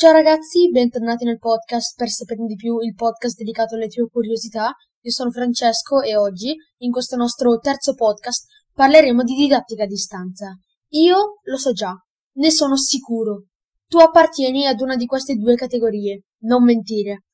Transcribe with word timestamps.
Ciao 0.00 0.12
ragazzi, 0.12 0.70
bentornati 0.70 1.26
nel 1.26 1.36
podcast 1.36 1.94
per 1.94 2.08
saperne 2.08 2.46
di 2.46 2.54
più, 2.54 2.78
il 2.78 2.94
podcast 2.94 3.36
dedicato 3.36 3.74
alle 3.74 3.88
tue 3.88 4.08
curiosità. 4.08 4.74
Io 5.02 5.10
sono 5.10 5.30
Francesco 5.30 6.00
e 6.00 6.16
oggi, 6.16 6.56
in 6.78 6.90
questo 6.90 7.16
nostro 7.16 7.58
terzo 7.58 7.92
podcast, 7.92 8.46
parleremo 8.72 9.22
di 9.22 9.34
didattica 9.34 9.82
a 9.82 9.86
distanza. 9.86 10.58
Io 10.92 11.40
lo 11.42 11.56
so 11.58 11.72
già, 11.72 11.94
ne 12.36 12.50
sono 12.50 12.78
sicuro. 12.78 13.48
Tu 13.88 13.98
appartieni 13.98 14.66
ad 14.66 14.80
una 14.80 14.96
di 14.96 15.04
queste 15.04 15.34
due 15.34 15.54
categorie, 15.54 16.22
non 16.44 16.64
mentire. 16.64 17.24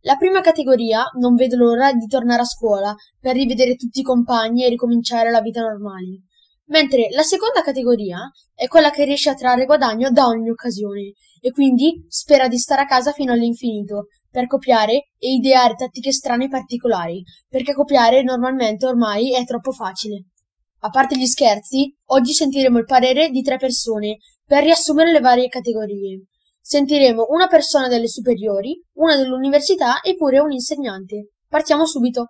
La 0.00 0.16
prima 0.16 0.42
categoria 0.42 1.04
non 1.18 1.34
vede 1.36 1.56
l'ora 1.56 1.90
di 1.94 2.06
tornare 2.06 2.42
a 2.42 2.44
scuola 2.44 2.94
per 3.18 3.34
rivedere 3.34 3.76
tutti 3.76 4.00
i 4.00 4.04
compagni 4.04 4.64
e 4.64 4.68
ricominciare 4.68 5.30
la 5.30 5.40
vita 5.40 5.62
normale 5.62 6.24
mentre 6.70 7.08
la 7.10 7.22
seconda 7.22 7.62
categoria 7.62 8.18
è 8.54 8.66
quella 8.66 8.90
che 8.90 9.04
riesce 9.04 9.30
a 9.30 9.34
trarre 9.34 9.66
guadagno 9.66 10.10
da 10.10 10.26
ogni 10.26 10.50
occasione 10.50 11.12
e 11.40 11.50
quindi 11.50 12.04
spera 12.08 12.48
di 12.48 12.58
stare 12.58 12.82
a 12.82 12.86
casa 12.86 13.12
fino 13.12 13.32
all'infinito 13.32 14.06
per 14.30 14.46
copiare 14.46 15.10
e 15.18 15.32
ideare 15.32 15.74
tattiche 15.74 16.12
strane 16.12 16.44
e 16.44 16.48
particolari, 16.48 17.22
perché 17.48 17.74
copiare 17.74 18.22
normalmente 18.22 18.86
ormai 18.86 19.34
è 19.34 19.44
troppo 19.44 19.72
facile. 19.72 20.26
A 20.82 20.88
parte 20.88 21.18
gli 21.18 21.26
scherzi, 21.26 21.94
oggi 22.06 22.32
sentiremo 22.32 22.78
il 22.78 22.84
parere 22.84 23.28
di 23.30 23.42
tre 23.42 23.58
persone 23.58 24.18
per 24.46 24.62
riassumere 24.62 25.12
le 25.12 25.20
varie 25.20 25.48
categorie. 25.48 26.24
Sentiremo 26.60 27.26
una 27.30 27.48
persona 27.48 27.88
delle 27.88 28.08
superiori, 28.08 28.80
una 28.94 29.16
dell'università 29.16 30.00
e 30.00 30.14
pure 30.14 30.38
un 30.38 30.52
insegnante. 30.52 31.32
Partiamo 31.48 31.84
subito. 31.84 32.28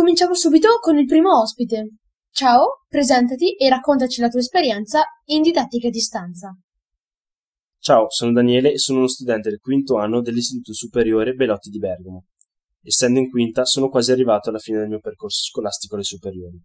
Incominciamo 0.00 0.34
subito 0.34 0.78
con 0.80 0.96
il 0.96 1.04
primo 1.04 1.42
ospite. 1.42 1.96
Ciao, 2.30 2.86
presentati 2.88 3.54
e 3.54 3.68
raccontaci 3.68 4.22
la 4.22 4.30
tua 4.30 4.40
esperienza 4.40 5.02
in 5.26 5.42
didattica 5.42 5.88
a 5.88 5.90
distanza. 5.90 6.58
Ciao, 7.78 8.06
sono 8.08 8.32
Daniele 8.32 8.72
e 8.72 8.78
sono 8.78 9.00
uno 9.00 9.08
studente 9.08 9.50
del 9.50 9.58
quinto 9.58 9.98
anno 9.98 10.22
dell'Istituto 10.22 10.72
Superiore 10.72 11.34
Belotti 11.34 11.68
di 11.68 11.76
Bergamo. 11.76 12.24
Essendo 12.82 13.18
in 13.18 13.28
quinta, 13.28 13.66
sono 13.66 13.90
quasi 13.90 14.10
arrivato 14.10 14.48
alla 14.48 14.58
fine 14.58 14.78
del 14.78 14.88
mio 14.88 15.00
percorso 15.00 15.42
scolastico 15.42 15.96
alle 15.96 16.04
superiori. 16.04 16.58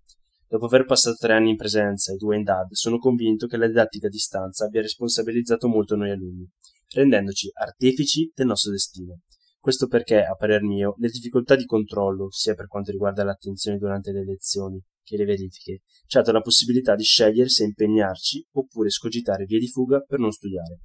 Dopo 0.48 0.68
aver 0.68 0.86
passato 0.86 1.18
tre 1.18 1.34
anni 1.34 1.50
in 1.50 1.58
presenza 1.58 2.14
e 2.14 2.16
due 2.16 2.38
in 2.38 2.44
DAD, 2.44 2.72
sono 2.72 3.00
convinto 3.00 3.48
che 3.48 3.58
la 3.58 3.68
didattica 3.68 4.08
a 4.08 4.12
distanza 4.12 4.64
abbia 4.64 4.82
responsabilizzato 4.82 5.68
molto 5.68 5.98
noi 5.98 6.12
alunni, 6.12 6.48
rendendoci 6.94 7.50
artefici 7.54 8.32
del 8.34 8.46
nostro 8.46 8.72
destino. 8.72 9.20
Questo 9.66 9.88
perché, 9.88 10.24
a 10.24 10.36
parer 10.36 10.62
mio, 10.62 10.94
le 11.00 11.10
difficoltà 11.10 11.56
di 11.56 11.66
controllo, 11.66 12.30
sia 12.30 12.54
per 12.54 12.68
quanto 12.68 12.92
riguarda 12.92 13.24
l'attenzione 13.24 13.80
durante 13.80 14.12
le 14.12 14.24
lezioni 14.24 14.80
che 15.02 15.18
le 15.18 15.26
verifiche, 15.26 15.82
ci 16.06 16.18
ha 16.18 16.20
dato 16.20 16.34
la 16.34 16.42
possibilità 16.42 16.94
di 16.94 17.02
scegliere 17.02 17.50
se 17.50 17.64
impegnarci 17.64 18.46
oppure 18.52 18.92
scogitare 18.92 19.46
vie 19.46 19.58
di 19.58 19.68
fuga 19.68 20.02
per 20.02 20.20
non 20.20 20.30
studiare. 20.30 20.82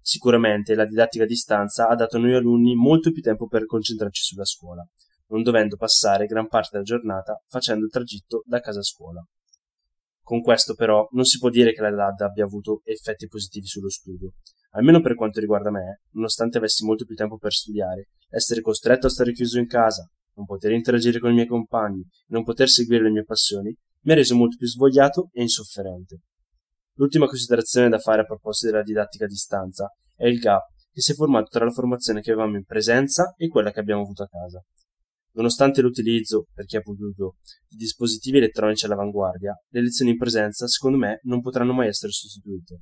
Sicuramente 0.00 0.74
la 0.74 0.86
didattica 0.86 1.24
a 1.24 1.26
distanza 1.26 1.88
ha 1.88 1.94
dato 1.94 2.16
a 2.16 2.20
noi 2.20 2.32
alunni 2.32 2.74
molto 2.74 3.12
più 3.12 3.20
tempo 3.20 3.48
per 3.48 3.66
concentrarci 3.66 4.22
sulla 4.22 4.46
scuola, 4.46 4.82
non 5.26 5.42
dovendo 5.42 5.76
passare 5.76 6.24
gran 6.24 6.48
parte 6.48 6.70
della 6.72 6.84
giornata 6.84 7.38
facendo 7.48 7.84
il 7.84 7.90
tragitto 7.90 8.44
da 8.46 8.60
casa 8.60 8.78
a 8.78 8.82
scuola. 8.82 9.22
Con 10.22 10.40
questo 10.40 10.72
però 10.72 11.06
non 11.10 11.24
si 11.24 11.36
può 11.36 11.50
dire 11.50 11.74
che 11.74 11.82
la 11.82 11.90
DAD 11.90 12.22
abbia 12.22 12.44
avuto 12.44 12.80
effetti 12.84 13.26
positivi 13.26 13.66
sullo 13.66 13.90
studio, 13.90 14.32
Almeno 14.74 15.00
per 15.00 15.14
quanto 15.14 15.40
riguarda 15.40 15.70
me, 15.70 16.02
nonostante 16.12 16.58
avessi 16.58 16.84
molto 16.84 17.04
più 17.04 17.14
tempo 17.16 17.38
per 17.38 17.52
studiare, 17.52 18.10
essere 18.28 18.60
costretto 18.60 19.06
a 19.06 19.10
stare 19.10 19.32
chiuso 19.32 19.58
in 19.58 19.66
casa, 19.66 20.08
non 20.34 20.46
poter 20.46 20.72
interagire 20.72 21.18
con 21.18 21.30
i 21.30 21.34
miei 21.34 21.46
compagni 21.46 22.06
non 22.28 22.44
poter 22.44 22.68
seguire 22.68 23.02
le 23.02 23.10
mie 23.10 23.24
passioni, 23.24 23.76
mi 24.02 24.12
ha 24.12 24.14
reso 24.14 24.36
molto 24.36 24.56
più 24.56 24.66
svogliato 24.66 25.28
e 25.32 25.42
insofferente. 25.42 26.20
L'ultima 26.94 27.26
considerazione 27.26 27.88
da 27.88 27.98
fare 27.98 28.22
a 28.22 28.24
proposito 28.24 28.70
della 28.70 28.82
didattica 28.82 29.24
a 29.24 29.28
distanza 29.28 29.92
è 30.14 30.26
il 30.26 30.38
gap 30.38 30.64
che 30.92 31.00
si 31.00 31.12
è 31.12 31.14
formato 31.14 31.48
tra 31.48 31.64
la 31.64 31.70
formazione 31.70 32.20
che 32.20 32.32
avevamo 32.32 32.56
in 32.56 32.64
presenza 32.64 33.34
e 33.36 33.48
quella 33.48 33.70
che 33.70 33.80
abbiamo 33.80 34.02
avuto 34.02 34.22
a 34.22 34.28
casa. 34.28 34.62
Nonostante 35.32 35.80
l'utilizzo, 35.80 36.46
per 36.52 36.64
chi 36.64 36.76
ha 36.76 36.80
potuto, 36.80 37.36
di 37.68 37.76
dispositivi 37.76 38.38
elettronici 38.38 38.84
all'avanguardia, 38.84 39.54
le 39.68 39.82
lezioni 39.82 40.10
in 40.10 40.16
presenza, 40.16 40.66
secondo 40.66 40.98
me, 40.98 41.20
non 41.22 41.40
potranno 41.40 41.72
mai 41.72 41.88
essere 41.88 42.10
sostituite. 42.10 42.80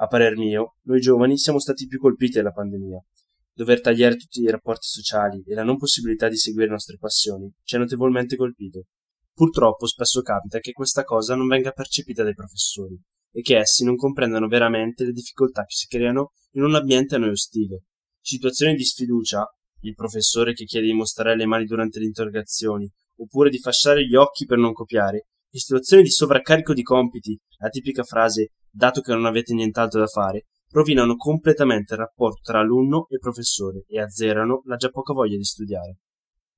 A 0.00 0.06
parer 0.06 0.36
mio, 0.36 0.76
noi 0.82 1.00
giovani 1.00 1.36
siamo 1.36 1.58
stati 1.58 1.86
più 1.88 1.98
colpiti 1.98 2.36
dalla 2.36 2.52
pandemia. 2.52 3.04
Dover 3.52 3.80
tagliare 3.80 4.14
tutti 4.14 4.40
i 4.40 4.48
rapporti 4.48 4.86
sociali 4.86 5.42
e 5.44 5.54
la 5.54 5.64
non 5.64 5.76
possibilità 5.76 6.28
di 6.28 6.36
seguire 6.36 6.66
le 6.66 6.72
nostre 6.72 6.98
passioni 6.98 7.52
ci 7.64 7.74
ha 7.74 7.80
notevolmente 7.80 8.36
colpito. 8.36 8.84
Purtroppo 9.32 9.86
spesso 9.86 10.22
capita 10.22 10.60
che 10.60 10.70
questa 10.70 11.02
cosa 11.02 11.34
non 11.34 11.48
venga 11.48 11.72
percepita 11.72 12.22
dai 12.22 12.34
professori 12.34 12.96
e 13.32 13.40
che 13.40 13.58
essi 13.58 13.84
non 13.84 13.96
comprendano 13.96 14.46
veramente 14.46 15.04
le 15.04 15.10
difficoltà 15.10 15.62
che 15.62 15.74
si 15.74 15.88
creano 15.88 16.30
in 16.52 16.62
un 16.62 16.76
ambiente 16.76 17.16
a 17.16 17.18
noi 17.18 17.30
ostile. 17.30 17.82
Situazioni 18.20 18.76
di 18.76 18.84
sfiducia, 18.84 19.44
il 19.80 19.94
professore 19.94 20.54
che 20.54 20.64
chiede 20.64 20.86
di 20.86 20.92
mostrare 20.92 21.36
le 21.36 21.46
mani 21.46 21.64
durante 21.64 21.98
le 21.98 22.06
interrogazioni, 22.06 22.88
oppure 23.16 23.50
di 23.50 23.58
fasciare 23.58 24.06
gli 24.06 24.14
occhi 24.14 24.44
per 24.44 24.58
non 24.58 24.72
copiare, 24.72 25.26
situazioni 25.50 26.04
di 26.04 26.10
sovraccarico 26.10 26.72
di 26.72 26.82
compiti, 26.82 27.36
la 27.58 27.68
tipica 27.68 28.04
frase 28.04 28.52
dato 28.78 29.00
che 29.00 29.12
non 29.12 29.26
avete 29.26 29.52
nient'altro 29.54 29.98
da 29.98 30.06
fare, 30.06 30.46
rovinano 30.70 31.16
completamente 31.16 31.94
il 31.94 32.00
rapporto 32.00 32.40
tra 32.42 32.60
alunno 32.60 33.08
e 33.08 33.18
professore 33.18 33.84
e 33.88 34.00
azzerano 34.00 34.62
la 34.66 34.76
già 34.76 34.88
poca 34.90 35.12
voglia 35.12 35.36
di 35.36 35.44
studiare. 35.44 35.98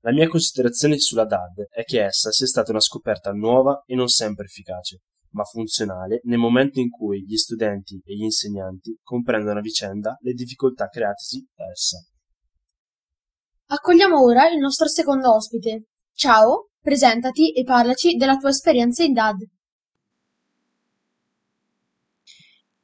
La 0.01 0.13
mia 0.13 0.29
considerazione 0.29 0.99
sulla 0.99 1.25
DAD 1.25 1.69
è 1.71 1.83
che 1.85 2.05
essa 2.05 2.31
sia 2.31 2.47
stata 2.47 2.73
una 2.73 2.81
scoperta 2.81 3.33
nuova 3.33 3.83
e 3.87 3.95
non 3.95 4.09
sempre 4.09 4.45
efficace, 4.45 5.03
ma 5.31 5.45
funzionale 5.45 6.21
nel 6.25 6.39
momento 6.39 6.79
in 6.79 6.91
cui 6.91 7.25
gli 7.25 7.37
studenti 7.37 8.01
e 8.05 8.15
gli 8.15 8.23
insegnanti 8.23 8.99
comprendono 9.03 9.59
a 9.59 9.63
vicenda 9.63 10.17
le 10.21 10.33
difficoltà 10.33 10.89
createsi 10.89 11.47
da 11.55 11.71
essa. 11.71 11.99
Accogliamo 13.67 14.23
ora 14.23 14.49
il 14.51 14.59
nostro 14.59 14.89
secondo 14.89 15.35
ospite. 15.35 15.85
Ciao, 16.13 16.71
presentati 16.81 17.53
e 17.53 17.63
parlaci 17.63 18.17
della 18.17 18.37
tua 18.37 18.51
esperienza 18.51 19.05
in 19.05 19.13
DAD. 19.15 19.60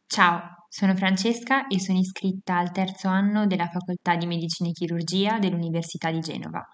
Ciao, 0.08 0.66
sono 0.68 0.94
Francesca 0.94 1.66
e 1.66 1.80
sono 1.80 1.98
iscritta 1.98 2.56
al 2.58 2.70
terzo 2.70 3.08
anno 3.08 3.46
della 3.46 3.66
Facoltà 3.66 4.14
di 4.14 4.26
Medicina 4.26 4.68
e 4.68 4.72
Chirurgia 4.72 5.38
dell'Università 5.40 6.12
di 6.12 6.20
Genova. 6.20 6.64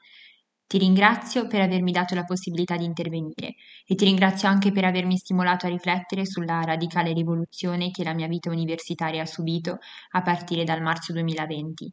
Ti 0.67 0.77
ringrazio 0.79 1.47
per 1.47 1.63
avermi 1.63 1.93
dato 1.93 2.15
la 2.15 2.25
possibilità 2.25 2.77
di 2.77 2.85
intervenire 2.85 3.55
e 3.87 3.95
ti 3.95 4.05
ringrazio 4.05 4.49
anche 4.49 4.71
per 4.71 4.85
avermi 4.85 5.17
stimolato 5.17 5.65
a 5.67 5.71
riflettere 5.71 6.27
sulla 6.27 6.61
radicale 6.61 7.15
rivoluzione 7.15 7.91
che 7.91 8.05
la 8.05 8.13
mia 8.13 8.29
vita 8.29 8.51
universitaria 8.51 9.23
ha 9.23 9.27
subito 9.27 9.79
a 10.11 10.21
partire 10.21 10.65
dal 10.65 10.83
marzo 10.83 11.15
2020. 11.15 11.91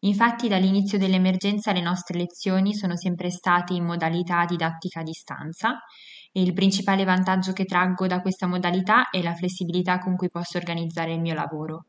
Infatti 0.00 0.48
dall'inizio 0.48 0.98
dell'emergenza 0.98 1.72
le 1.72 1.82
nostre 1.82 2.18
lezioni 2.18 2.74
sono 2.74 2.96
sempre 2.96 3.30
state 3.30 3.74
in 3.74 3.84
modalità 3.84 4.44
didattica 4.44 5.00
a 5.00 5.04
distanza 5.04 5.78
il 6.32 6.52
principale 6.52 7.04
vantaggio 7.04 7.52
che 7.52 7.64
traggo 7.64 8.06
da 8.06 8.20
questa 8.20 8.46
modalità 8.46 9.10
è 9.10 9.20
la 9.20 9.34
flessibilità 9.34 9.98
con 9.98 10.16
cui 10.16 10.30
posso 10.30 10.58
organizzare 10.58 11.12
il 11.12 11.20
mio 11.20 11.34
lavoro. 11.34 11.86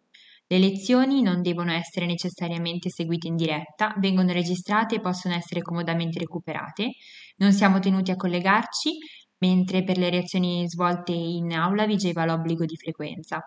Le 0.48 0.58
lezioni 0.58 1.22
non 1.22 1.42
devono 1.42 1.72
essere 1.72 2.06
necessariamente 2.06 2.90
seguite 2.90 3.28
in 3.28 3.36
diretta, 3.36 3.94
vengono 4.00 4.34
registrate 4.34 4.96
e 4.96 5.00
possono 5.00 5.36
essere 5.36 5.62
comodamente 5.62 6.20
recuperate. 6.20 6.92
Non 7.38 7.54
siamo 7.54 7.80
tenuti 7.80 8.12
a 8.12 8.16
collegarci, 8.16 8.98
mentre 9.38 9.84
per 9.84 9.98
le 9.98 10.10
reazioni 10.10 10.68
svolte 10.68 11.14
in 11.14 11.54
aula 11.54 11.86
vigeva 11.86 12.26
l'obbligo 12.26 12.66
di 12.66 12.76
frequenza. 12.76 13.40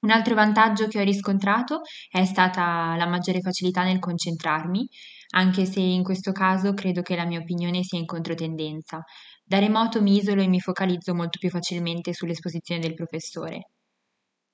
Un 0.00 0.10
altro 0.10 0.34
vantaggio 0.34 0.88
che 0.88 0.98
ho 0.98 1.04
riscontrato 1.04 1.82
è 2.10 2.24
stata 2.24 2.96
la 2.96 3.06
maggiore 3.06 3.40
facilità 3.40 3.84
nel 3.84 4.00
concentrarmi, 4.00 4.88
anche 5.34 5.64
se 5.64 5.78
in 5.78 6.02
questo 6.02 6.32
caso 6.32 6.74
credo 6.74 7.02
che 7.02 7.14
la 7.14 7.24
mia 7.24 7.38
opinione 7.38 7.84
sia 7.84 8.00
in 8.00 8.06
controtendenza. 8.06 9.04
Da 9.52 9.58
remoto 9.58 10.00
mi 10.00 10.16
isolo 10.16 10.40
e 10.40 10.48
mi 10.48 10.60
focalizzo 10.60 11.14
molto 11.14 11.36
più 11.38 11.50
facilmente 11.50 12.14
sull'esposizione 12.14 12.80
del 12.80 12.94
professore. 12.94 13.68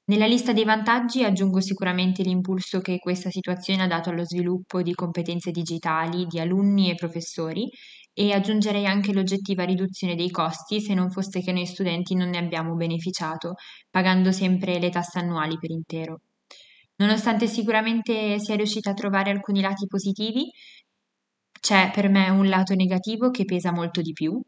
Nella 0.07 0.27
lista 0.27 0.53
dei 0.53 0.65
vantaggi 0.65 1.23
aggiungo 1.23 1.61
sicuramente 1.61 2.25
l'impulso 2.25 2.81
che 2.81 2.99
questa 2.99 3.31
situazione 3.31 3.85
ha 3.85 3.87
dato 3.87 4.11
allo 4.11 4.25
sviluppo 4.25 4.83
di 4.83 4.95
competenze 4.95 5.53
digitali 5.53 6.27
di 6.27 6.41
alunni 6.41 6.91
e 6.91 6.97
professori 6.97 7.71
e 8.13 8.33
aggiungerei 8.33 8.87
anche 8.87 9.13
l'oggettiva 9.13 9.63
riduzione 9.63 10.17
dei 10.17 10.31
costi 10.31 10.81
se 10.81 10.95
non 10.95 11.13
fosse 11.13 11.43
che 11.43 11.53
noi 11.53 11.67
studenti 11.67 12.17
non 12.17 12.31
ne 12.31 12.39
abbiamo 12.39 12.75
beneficiato, 12.75 13.55
pagando 13.89 14.33
sempre 14.33 14.81
le 14.81 14.91
tasse 14.91 15.21
annuali 15.21 15.59
per 15.61 15.71
intero. 15.71 16.23
Nonostante 16.97 17.47
sicuramente 17.47 18.41
sia 18.41 18.57
riuscita 18.57 18.91
a 18.91 18.95
trovare 18.95 19.31
alcuni 19.31 19.61
lati 19.61 19.87
positivi, 19.87 20.51
c'è 21.61 21.93
per 21.95 22.09
me 22.09 22.31
un 22.31 22.49
lato 22.49 22.75
negativo 22.75 23.31
che 23.31 23.45
pesa 23.45 23.71
molto 23.71 24.01
di 24.01 24.11
più, 24.13 24.43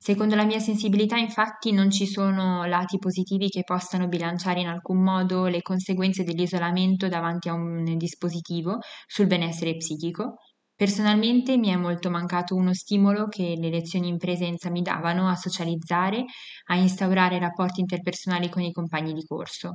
Secondo 0.00 0.34
la 0.34 0.44
mia 0.44 0.58
sensibilità, 0.58 1.16
infatti, 1.18 1.70
non 1.72 1.90
ci 1.90 2.06
sono 2.06 2.64
lati 2.64 2.98
positivi 2.98 3.48
che 3.48 3.62
possano 3.62 4.08
bilanciare 4.08 4.60
in 4.60 4.66
alcun 4.66 5.02
modo 5.02 5.46
le 5.46 5.60
conseguenze 5.62 6.24
dell'isolamento 6.24 7.06
davanti 7.08 7.48
a 7.48 7.52
un 7.52 7.96
dispositivo 7.96 8.78
sul 9.06 9.26
benessere 9.26 9.76
psichico. 9.76 10.36
Personalmente 10.74 11.56
mi 11.58 11.68
è 11.68 11.76
molto 11.76 12.10
mancato 12.10 12.54
uno 12.56 12.72
stimolo 12.74 13.26
che 13.28 13.54
le 13.56 13.68
lezioni 13.70 14.08
in 14.08 14.16
presenza 14.18 14.68
mi 14.70 14.82
davano 14.82 15.28
a 15.28 15.36
socializzare, 15.36 16.24
a 16.66 16.76
instaurare 16.76 17.38
rapporti 17.38 17.80
interpersonali 17.80 18.48
con 18.48 18.62
i 18.62 18.72
compagni 18.72 19.12
di 19.12 19.24
corso. 19.24 19.74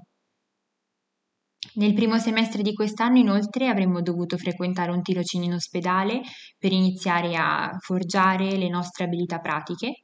Nel 1.76 1.94
primo 1.94 2.18
semestre 2.20 2.62
di 2.62 2.74
quest'anno, 2.74 3.18
inoltre, 3.18 3.68
avremmo 3.68 4.02
dovuto 4.02 4.38
frequentare 4.38 4.92
un 4.92 5.02
tirocinio 5.02 5.48
in 5.48 5.54
ospedale 5.56 6.22
per 6.58 6.72
iniziare 6.72 7.36
a 7.36 7.76
forgiare 7.80 8.56
le 8.56 8.70
nostre 8.70 9.04
abilità 9.04 9.40
pratiche. 9.40 10.03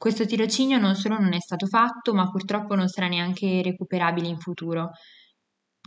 Questo 0.00 0.24
tirocinio 0.24 0.78
non 0.78 0.94
solo 0.94 1.18
non 1.18 1.34
è 1.34 1.40
stato 1.40 1.66
fatto, 1.66 2.14
ma 2.14 2.26
purtroppo 2.30 2.74
non 2.74 2.88
sarà 2.88 3.06
neanche 3.06 3.60
recuperabile 3.60 4.28
in 4.28 4.38
futuro. 4.38 4.92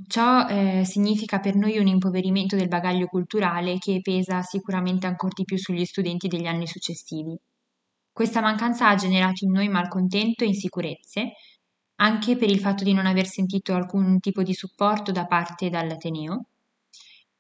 Ciò 0.08 0.48
eh, 0.48 0.84
significa 0.86 1.40
per 1.40 1.56
noi 1.56 1.80
un 1.80 1.88
impoverimento 1.88 2.56
del 2.56 2.68
bagaglio 2.68 3.08
culturale 3.08 3.80
che 3.80 4.02
pesa 4.04 4.44
sicuramente 4.44 5.08
ancora 5.08 5.34
di 5.36 5.46
più 5.46 5.58
sugli 5.58 5.84
studenti 5.84 6.28
degli 6.28 6.46
anni 6.46 6.68
successivi. 6.68 7.36
Questa 8.12 8.40
mancanza 8.40 8.88
ha 8.88 8.94
generato 8.94 9.46
in 9.46 9.52
noi 9.52 9.68
malcontento 9.68 10.44
e 10.44 10.48
insicurezze, 10.50 11.32
anche 11.96 12.38
per 12.38 12.52
il 12.52 12.60
fatto 12.60 12.84
di 12.84 12.94
non 12.94 13.08
aver 13.08 13.26
sentito 13.26 13.74
alcun 13.74 14.20
tipo 14.20 14.44
di 14.44 14.54
supporto 14.54 15.12
da 15.12 15.26
parte 15.26 15.72
dall'Ateneo. 15.72 16.46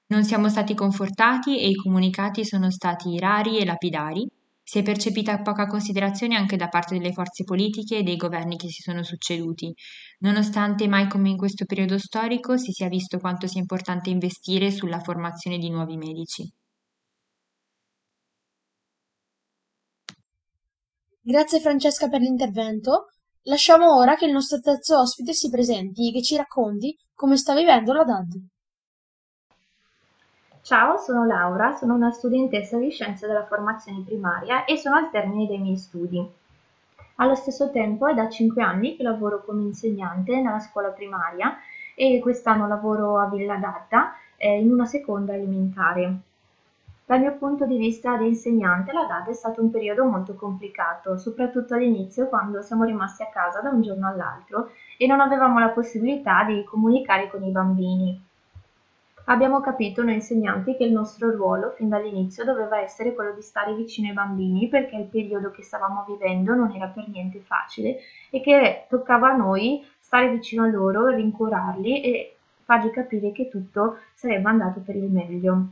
Non 0.08 0.24
siamo 0.24 0.50
stati 0.50 0.74
confortati 0.74 1.60
e 1.60 1.70
i 1.70 1.76
comunicati 1.76 2.44
sono 2.44 2.72
stati 2.72 3.20
rari 3.20 3.60
e 3.60 3.66
lapidari. 3.66 4.28
Si 4.66 4.80
è 4.80 4.82
percepita 4.82 5.42
poca 5.42 5.68
considerazione 5.68 6.36
anche 6.36 6.56
da 6.56 6.70
parte 6.70 6.98
delle 6.98 7.12
forze 7.12 7.44
politiche 7.44 7.98
e 7.98 8.04
dei 8.04 8.16
governi 8.16 8.56
che 8.56 8.70
si 8.70 8.82
sono 8.82 9.04
succeduti, 9.04 9.74
nonostante 10.20 10.88
mai 10.88 11.10
come 11.10 11.30
in 11.30 11.38
questo 11.38 11.66
periodo 11.66 11.98
storico 12.00 12.58
si 12.58 12.72
sia 12.72 12.88
visto 12.88 13.20
quanto 13.20 13.46
sia 13.46 13.60
importante 13.60 14.10
investire 14.10 14.72
sulla 14.72 15.00
formazione 15.00 15.58
di 15.58 15.70
nuovi 15.70 15.98
medici. 15.98 16.50
Grazie 21.22 21.60
Francesca 21.60 22.08
per 22.08 22.22
l'intervento. 22.22 23.08
Lasciamo 23.44 23.98
ora 23.98 24.16
che 24.16 24.26
il 24.26 24.32
nostro 24.32 24.60
terzo 24.60 25.00
ospite 25.00 25.34
si 25.34 25.50
presenti 25.50 26.10
e 26.10 26.14
che 26.14 26.22
ci 26.22 26.38
racconti 26.38 26.98
come 27.14 27.36
sta 27.36 27.54
vivendo 27.54 27.92
la 27.92 28.04
DAD. 28.04 28.53
Ciao, 30.66 30.96
sono 30.96 31.26
Laura, 31.26 31.74
sono 31.74 31.94
una 31.94 32.10
studentessa 32.12 32.78
di 32.78 32.90
scienze 32.90 33.28
della 33.28 33.44
formazione 33.44 34.02
primaria 34.06 34.64
e 34.64 34.78
sono 34.78 34.96
al 34.96 35.10
termine 35.10 35.46
dei 35.46 35.58
miei 35.58 35.76
studi. 35.76 36.26
Allo 37.16 37.36
stesso 37.36 37.70
tempo 37.70 38.08
è 38.08 38.14
da 38.14 38.30
5 38.30 38.64
anni 38.64 38.96
che 38.96 39.04
lavoro 39.04 39.44
come 39.44 39.64
insegnante 39.64 40.34
nella 40.42 40.62
scuola 40.62 40.88
primaria 40.88 41.58
e 41.96 42.18
quest'anno 42.22 42.66
lavoro 42.66 43.20
a 43.20 43.28
Villa 43.28 43.58
d'Adda 43.58 44.16
eh, 44.38 44.62
in 44.62 44.72
una 44.72 44.86
seconda 44.86 45.34
elementare. 45.34 46.20
Dal 47.06 47.20
mio 47.20 47.34
punto 47.34 47.66
di 47.66 47.76
vista 47.76 48.16
di 48.16 48.28
insegnante 48.28 48.94
la 48.94 49.04
DAD 49.04 49.28
è 49.32 49.34
stato 49.34 49.62
un 49.62 49.70
periodo 49.70 50.06
molto 50.06 50.34
complicato, 50.34 51.18
soprattutto 51.18 51.74
all'inizio 51.74 52.28
quando 52.28 52.62
siamo 52.62 52.86
rimasti 52.86 53.22
a 53.22 53.30
casa 53.30 53.60
da 53.60 53.68
un 53.68 53.82
giorno 53.82 54.08
all'altro 54.08 54.70
e 54.98 55.08
non 55.08 55.20
avevamo 55.20 55.60
la 55.60 55.72
possibilità 55.72 56.46
di 56.46 56.64
comunicare 56.64 57.30
con 57.30 57.44
i 57.44 57.52
bambini. 57.52 58.32
Abbiamo 59.26 59.62
capito 59.62 60.04
noi 60.04 60.16
insegnanti 60.16 60.76
che 60.76 60.84
il 60.84 60.92
nostro 60.92 61.32
ruolo 61.32 61.72
fin 61.72 61.88
dall'inizio 61.88 62.44
doveva 62.44 62.82
essere 62.82 63.14
quello 63.14 63.34
di 63.34 63.42
stare 63.42 63.74
vicino 63.74 64.10
ai 64.10 64.14
bambini 64.14 64.68
perché 64.68 64.98
il 64.98 65.06
periodo 65.06 65.50
che 65.50 65.64
stavamo 65.64 66.04
vivendo 66.06 66.54
non 66.54 66.72
era 66.72 66.88
per 66.88 67.08
niente 67.08 67.40
facile 67.40 68.00
e 68.30 68.42
che 68.42 68.86
toccava 68.90 69.30
a 69.30 69.36
noi 69.38 69.82
stare 70.00 70.30
vicino 70.30 70.64
a 70.64 70.68
loro, 70.68 71.08
rincuorarli 71.08 72.02
e 72.02 72.36
fargli 72.66 72.90
capire 72.90 73.32
che 73.32 73.48
tutto 73.48 73.98
sarebbe 74.14 74.50
andato 74.50 74.82
per 74.82 74.98
il 74.98 75.10
meglio. 75.10 75.68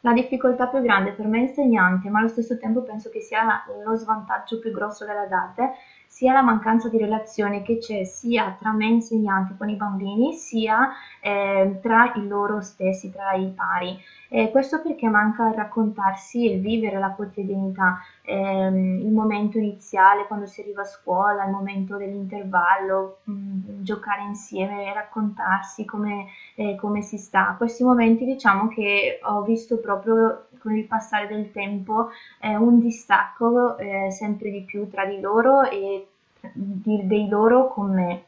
La 0.00 0.12
difficoltà 0.12 0.66
più 0.68 0.80
grande 0.82 1.12
per 1.12 1.26
me 1.26 1.40
insegnante, 1.40 2.08
ma 2.10 2.20
allo 2.20 2.28
stesso 2.28 2.56
tempo 2.58 2.82
penso 2.82 3.10
che 3.10 3.20
sia 3.20 3.64
lo 3.84 3.96
svantaggio 3.96 4.58
più 4.60 4.70
grosso 4.70 5.04
della 5.04 5.26
DAT, 5.26 5.72
sia 6.06 6.32
la 6.32 6.42
mancanza 6.42 6.88
di 6.88 6.98
relazione 6.98 7.62
che 7.62 7.78
c'è 7.78 8.04
sia 8.04 8.56
tra 8.58 8.72
me 8.72 8.86
insegnante 8.86 9.54
con 9.58 9.68
i 9.68 9.74
bambini, 9.74 10.32
sia 10.34 10.90
eh, 11.20 11.78
tra 11.82 12.12
i 12.14 12.26
loro 12.26 12.60
stessi, 12.60 13.10
tra 13.10 13.32
i 13.32 13.52
pari. 13.54 13.98
Eh, 14.28 14.50
questo 14.50 14.80
perché 14.80 15.08
manca 15.08 15.48
il 15.48 15.54
raccontarsi 15.54 16.50
e 16.50 16.56
vivere 16.56 16.98
la 16.98 17.10
quotidianità, 17.10 17.98
eh, 18.22 18.66
il 18.66 19.12
momento 19.12 19.58
iniziale 19.58 20.26
quando 20.26 20.46
si 20.46 20.60
arriva 20.60 20.82
a 20.82 20.86
scuola, 20.86 21.44
il 21.44 21.50
momento 21.50 21.96
dell'intervallo, 21.96 23.18
mh, 23.24 23.32
mm, 23.32 23.55
giocare 23.82 24.22
insieme, 24.22 24.92
raccontarsi 24.92 25.84
come, 25.84 26.26
eh, 26.54 26.76
come 26.76 27.02
si 27.02 27.18
sta. 27.18 27.54
Questi 27.56 27.82
momenti 27.82 28.24
diciamo 28.24 28.68
che 28.68 29.18
ho 29.22 29.42
visto 29.42 29.78
proprio 29.78 30.46
con 30.58 30.76
il 30.76 30.84
passare 30.84 31.26
del 31.26 31.52
tempo 31.52 32.08
eh, 32.40 32.56
un 32.56 32.78
distacco 32.78 33.76
eh, 33.78 34.10
sempre 34.10 34.50
di 34.50 34.62
più 34.62 34.88
tra 34.88 35.04
di 35.04 35.20
loro 35.20 35.62
e 35.62 36.06
di, 36.52 37.06
dei 37.06 37.28
loro 37.28 37.68
con 37.68 37.92
me 37.92 38.24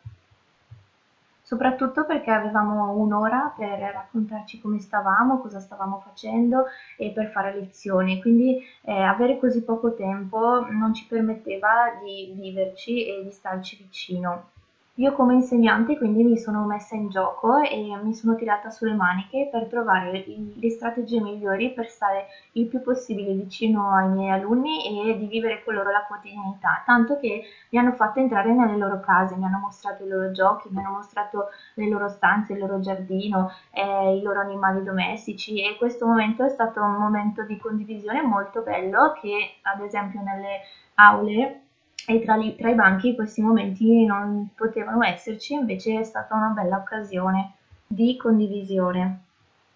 soprattutto 1.49 2.05
perché 2.05 2.31
avevamo 2.31 2.91
un'ora 2.93 3.55
per 3.57 3.79
raccontarci 3.79 4.61
come 4.61 4.81
stavamo, 4.81 5.41
cosa 5.41 5.61
stavamo 5.61 5.99
facendo 6.05 6.67
e 6.99 7.11
per 7.11 7.31
fare 7.31 7.55
lezioni, 7.55 8.21
quindi 8.21 8.63
eh, 8.83 8.93
avere 8.93 9.39
così 9.39 9.65
poco 9.65 9.95
tempo 9.95 10.69
non 10.69 10.93
ci 10.93 11.07
permetteva 11.07 11.99
di 12.05 12.35
viverci 12.35 13.07
e 13.07 13.23
di 13.25 13.31
starci 13.31 13.77
vicino. 13.77 14.51
Io 14.99 15.13
come 15.13 15.35
insegnante 15.35 15.97
quindi 15.97 16.25
mi 16.25 16.37
sono 16.37 16.65
messa 16.65 16.97
in 16.97 17.09
gioco 17.09 17.59
e 17.59 17.97
mi 18.03 18.13
sono 18.13 18.35
tirata 18.35 18.69
sulle 18.69 18.95
maniche 18.95 19.49
per 19.51 19.69
trovare 19.69 20.25
le 20.27 20.71
strategie 20.71 21.21
migliori 21.21 21.73
per 21.73 21.87
stare 21.89 22.27
il 22.53 22.67
più 22.67 22.83
possibile 22.83 23.33
vicino 23.33 23.95
ai 23.95 24.09
miei 24.09 24.31
alunni 24.31 25.09
e 25.09 25.17
di 25.17 25.27
vivere 25.29 25.63
con 25.63 25.75
loro 25.75 25.91
la 25.93 26.05
quotidianità, 26.07 26.83
tanto 26.85 27.17
che 27.17 27.43
mi 27.71 27.79
hanno 27.79 27.93
fatto 27.93 28.19
entrare 28.19 28.53
nelle 28.53 28.77
loro 28.77 28.99
case, 28.99 29.37
mi 29.37 29.45
hanno 29.45 29.59
mostrato 29.59 30.03
i 30.03 30.09
loro 30.09 30.33
giochi, 30.33 30.69
mi 30.71 30.79
hanno 30.81 30.91
mostrato 30.97 31.47
le 31.75 31.89
loro 31.89 32.09
stanze, 32.09 32.55
il 32.55 32.59
loro 32.59 32.81
giardino, 32.81 33.49
eh, 33.71 34.17
i 34.17 34.21
loro 34.21 34.41
animali 34.41 34.83
domestici 34.83 35.63
e 35.63 35.77
questo 35.77 36.07
momento 36.07 36.45
è 36.45 36.49
stato 36.49 36.83
un 36.83 36.97
momento 36.97 37.45
di 37.45 37.57
condivisione 37.57 38.21
molto 38.21 38.63
bello 38.63 39.13
che 39.13 39.59
ad 39.63 39.81
esempio 39.81 40.21
nelle 40.23 40.61
aule 40.95 41.61
e 42.11 42.23
tra, 42.23 42.37
li, 42.37 42.57
tra 42.57 42.71
i 42.71 42.75
banchi 42.75 43.15
questi 43.15 43.43
momenti 43.43 44.07
non 44.07 44.49
potevano 44.57 45.05
esserci, 45.05 45.53
invece 45.53 46.01
è 46.01 46.05
stata 46.05 46.35
una 46.35 46.49
bella 46.49 46.79
occasione 46.79 47.57
di 47.87 48.17
condivisione. 48.17 49.25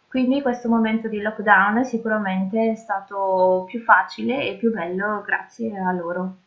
Quindi 0.08 0.40
questo 0.40 0.70
momento 0.70 1.08
di 1.08 1.20
lockdown 1.20 1.84
sicuramente 1.84 2.70
è 2.70 2.74
stato 2.74 3.64
più 3.68 3.82
facile 3.82 4.48
e 4.48 4.56
più 4.56 4.72
bello 4.72 5.20
grazie 5.20 5.78
a 5.78 5.92
loro. 5.92 6.38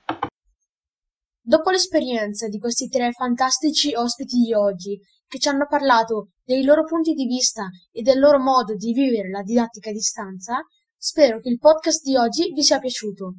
Dopo 1.40 1.70
l'esperienza 1.70 2.48
di 2.48 2.58
questi 2.58 2.90
tre 2.90 3.12
fantastici 3.12 3.94
ospiti 3.94 4.38
di 4.38 4.56
oggi, 4.56 5.00
che 5.28 5.38
ci 5.38 5.50
hanno 5.50 5.68
parlato 5.68 6.30
dei 6.44 6.64
loro 6.64 6.84
punti 6.84 7.14
di 7.14 7.28
vista 7.28 7.68
e 7.92 8.02
del 8.02 8.18
loro 8.18 8.40
modo 8.40 8.76
di 8.76 8.92
vivere 8.92 9.30
la 9.30 9.44
didattica 9.44 9.92
a 9.92 9.94
distanza, 9.94 10.66
spero 10.98 11.40
che 11.40 11.50
il 11.50 11.60
podcast 11.60 12.02
di 12.04 12.18
oggi 12.18 12.52
vi 12.54 12.64
sia 12.64 12.80
piaciuto. 12.80 13.36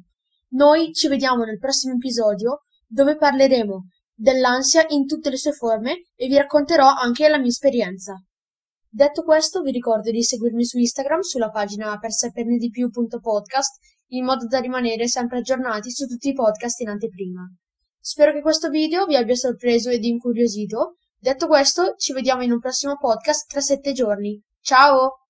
Noi 0.49 0.93
ci 0.93 1.07
vediamo 1.07 1.43
nel 1.43 1.57
prossimo 1.57 1.95
episodio 1.95 2.63
dove 2.87 3.17
parleremo 3.17 3.87
dell'ansia 4.13 4.85
in 4.89 5.05
tutte 5.05 5.29
le 5.29 5.37
sue 5.37 5.51
forme 5.51 6.05
e 6.15 6.27
vi 6.27 6.37
racconterò 6.37 6.87
anche 6.87 7.27
la 7.27 7.37
mia 7.37 7.49
esperienza. 7.49 8.15
Detto 8.89 9.23
questo, 9.23 9.61
vi 9.61 9.71
ricordo 9.71 10.09
di 10.09 10.23
seguirmi 10.23 10.65
su 10.65 10.77
Instagram 10.77 11.19
sulla 11.19 11.49
pagina 11.49 11.97
per 11.99 12.11
saperne 12.11 12.57
di 12.57 12.69
più.podcast 12.69 13.79
in 14.11 14.23
modo 14.23 14.47
da 14.47 14.59
rimanere 14.59 15.07
sempre 15.07 15.39
aggiornati 15.39 15.91
su 15.91 16.07
tutti 16.07 16.29
i 16.29 16.33
podcast 16.33 16.79
in 16.79 16.89
anteprima. 16.89 17.45
Spero 17.99 18.31
che 18.31 18.41
questo 18.41 18.69
video 18.69 19.05
vi 19.05 19.17
abbia 19.17 19.35
sorpreso 19.35 19.89
ed 19.89 20.05
incuriosito. 20.05 20.95
Detto 21.19 21.47
questo, 21.47 21.95
ci 21.97 22.13
vediamo 22.13 22.41
in 22.41 22.53
un 22.53 22.59
prossimo 22.59 22.95
podcast 22.97 23.49
tra 23.49 23.59
sette 23.59 23.91
giorni. 23.91 24.41
Ciao! 24.61 25.25